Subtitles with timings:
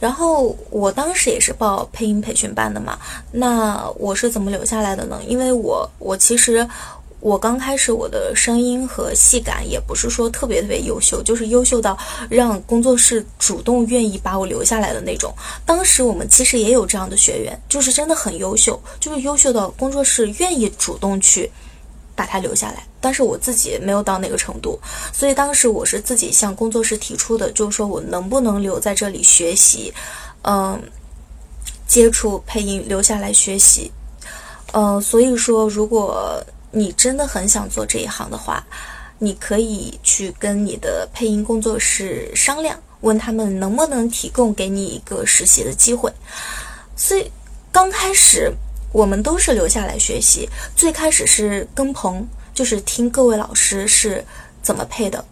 [0.00, 2.98] 然后我当时也是报配音培训班的嘛，
[3.30, 5.20] 那我是怎么留下来的呢？
[5.28, 6.66] 因为我我其实
[7.20, 11.96] 我刚开始我的声音和戏感也不是说特别特别优秀，就是优秀到
[12.30, 15.30] 让工作室主动愿意把我留下来的那种。
[15.66, 21.50] 当时我们其实也有这样的学员，就是真的很优秀，就是优秀到工作室愿意主动去
[22.20, 22.86] 把他留下来。
[23.00, 24.78] 但是我自己没有到那个程度，
[25.10, 29.90] 所以当时我是自己向工作室提出的，就是说我能不能留在这里学习，
[30.42, 30.78] 嗯，
[31.86, 33.90] 接触配音，留下来学习，
[34.72, 38.62] 嗯，所以说如果你真的很想做这一行的话，
[39.18, 46.12] 你可以去跟你的配音工作室商量，问他们能不能提供给你一个实习的机会。
[46.96, 47.30] 所以
[47.72, 48.52] 刚开始
[48.92, 52.26] 我们都是留下来学习，最开始是跟棚。
[52.52, 54.22] 就是听各位老师是
[54.60, 55.24] 怎么配的，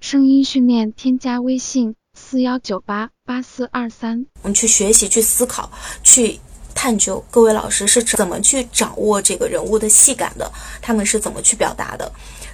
[0.00, 5.70] 声音训练添加微信四幺九八八四二三，我们去学习、去思考、
[6.02, 6.40] 去
[6.74, 12.10] 探究各位老师是怎么去掌握这个人物的戏感的，他们是怎么去表达的。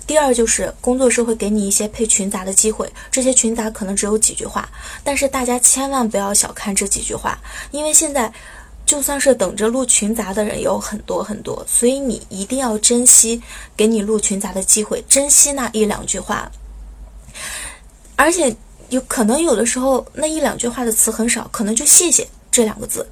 [0.08, 4.68] 第二就是工作室会给你一些配群杂的机会，这些群杂可能只有几句话，
[5.04, 7.38] 但是大家千万不要小看这几句话，
[7.70, 8.32] 因为现在。
[8.86, 13.42] 就算是等着录群杂的人有很多很多，所以你一定要珍惜
[13.76, 16.48] 给你录群杂的机会，珍惜那一两句话。
[18.14, 18.54] 而且
[18.88, 23.04] 有可能有的时候那一两句话的词很少，可能就谢谢这两个字。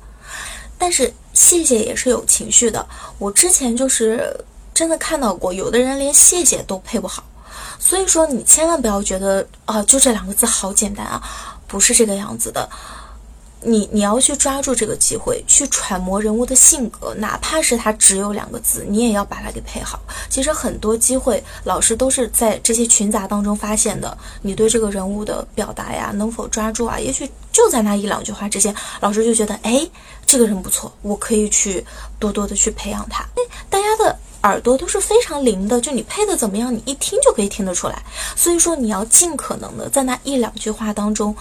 [0.79, 2.87] 但是谢谢也是有情绪的，
[3.19, 4.33] 我之前就是
[4.73, 7.25] 真的看到过，有的人连谢谢都配不好。
[7.81, 11.21] 所以说你千万不要觉得啊，就这两个字好简单啊，
[11.67, 12.69] 不是这个样子的。
[13.65, 19.99] 你你要去抓住这个机会，去揣摩人物的性格，哪怕是他只有两个字，你也要把它给配好。
[20.29, 24.17] 其实很多机会，老师都是在这些群杂当中发现的。
[24.43, 26.99] 你对这个人物的表达呀，能否抓住啊？
[26.99, 29.89] 也许就在那一两句话之间，老师就觉得，哎，
[30.27, 31.85] 这个人不错，我可以去
[32.19, 33.23] 多多的去培养他。
[33.35, 38.03] 哎，大家的耳朵都是非常灵的，就你配的怎么样，你一听就可以听得出来。
[38.37, 41.35] 所以说，你要尽可能的在那一两句话当中，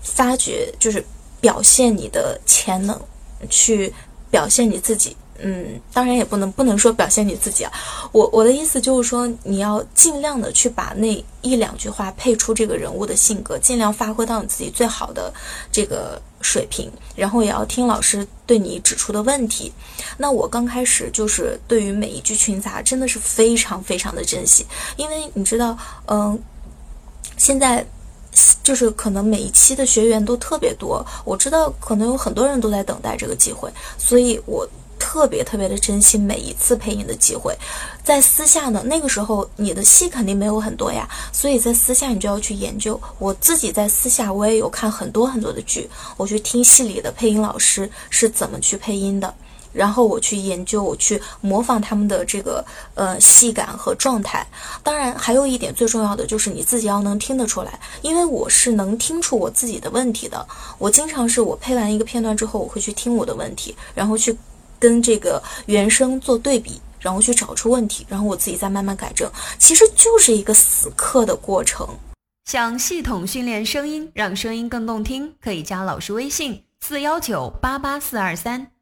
[0.00, 1.04] 发掘就是。
[1.40, 3.00] 表现你的潜能，
[3.48, 3.92] 去
[4.30, 5.16] 表现你自己。
[5.38, 7.70] 嗯，当然也不能不能说表现你自己啊。
[8.10, 15.30] 我我的意思就是说，你要尽量的去把那一两句话配出这个人物的性格，尽量发挥到你自己最好的
[15.70, 16.90] 这个水平。
[17.14, 19.70] 然后也要听老师对你指出的问题。
[20.16, 24.64] 那我刚开始就是对于每一句群杂真的是非常非常的珍惜，
[24.96, 25.76] 因为你知道，
[26.06, 26.42] 嗯，
[27.36, 27.86] 现在。
[28.62, 37.56] 就是可能每一期的学员都特别多，我知道可能有很多人都在等待这个机会，所以我特别特别的珍惜每一次配音的机会。
[38.02, 43.00] 在私下呢，那个时候你的戏肯定没有很多呀，所以在私下你就要去研究。
[43.18, 49.32] 我自己在私下我也有看很多很多的剧，我去听戏里的配音老师是怎么去配音的。
[49.76, 52.64] 然后我去研究，我去模仿他们的这个
[52.94, 54.46] 呃戏感和状态。
[54.82, 60.46] 当然，还有一点最重要的就是你自己要能听得出来，因为我是能听出我自己的问题的。
[60.78, 64.36] 我经常是我配完一个片段之后，我会去听我的问题，然后去
[64.78, 69.30] 跟这个原声做对比，然后去找出问题，然后我自己再慢慢改正。
[69.58, 71.86] 其实就是一个死磕的过程。
[72.46, 78.75] 想系统训练声音，让声音更动听，可以加老师微信：四幺九八八四二三。